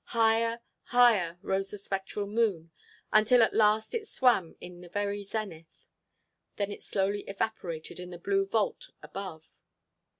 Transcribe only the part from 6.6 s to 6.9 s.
it